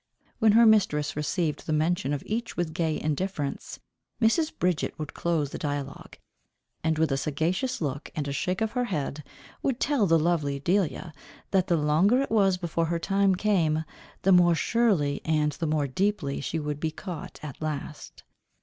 When 0.39 0.53
her 0.53 0.65
mistress 0.65 1.15
received 1.15 1.67
the 1.67 1.73
mention 1.73 2.11
of 2.11 2.23
each 2.25 2.57
with 2.57 2.73
gay 2.73 2.99
indifference, 2.99 3.79
Mrs. 4.19 4.51
Bridget 4.51 4.97
would 4.97 5.13
close 5.13 5.51
the 5.51 5.59
dialogue, 5.59 6.17
and 6.83 6.97
with 6.97 7.11
a 7.11 7.17
sagacious 7.17 7.81
look, 7.81 8.09
and 8.15 8.27
a 8.27 8.31
shake 8.33 8.61
of 8.61 8.71
her 8.71 8.85
head, 8.85 9.23
would 9.61 9.79
tell 9.79 10.07
the 10.07 10.17
lovely 10.17 10.59
Delia, 10.59 11.13
that 11.51 11.67
the 11.67 11.77
longer 11.77 12.19
it 12.23 12.31
was 12.31 12.57
before 12.57 12.85
her 12.87 12.97
time 12.97 13.35
came, 13.35 13.85
the 14.23 14.31
more 14.31 14.55
surely 14.55 15.21
and 15.23 15.51
the 15.51 15.67
more 15.67 15.85
deeply 15.85 16.41
she 16.41 16.57
would 16.57 16.79
be 16.79 16.89
caught 16.89 17.39
at 17.43 17.61
last. 17.61 18.23